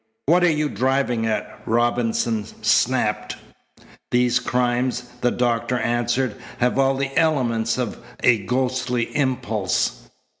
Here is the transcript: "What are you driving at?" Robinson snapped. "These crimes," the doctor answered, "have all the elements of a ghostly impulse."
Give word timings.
"What 0.25 0.43
are 0.43 0.49
you 0.49 0.67
driving 0.67 1.27
at?" 1.27 1.61
Robinson 1.67 2.45
snapped. 2.63 3.35
"These 4.09 4.39
crimes," 4.39 5.03
the 5.21 5.29
doctor 5.29 5.77
answered, 5.77 6.37
"have 6.57 6.79
all 6.79 6.95
the 6.97 7.15
elements 7.15 7.77
of 7.77 7.99
a 8.23 8.39
ghostly 8.45 9.15
impulse." 9.15 10.09